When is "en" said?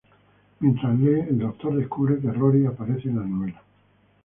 3.09-3.17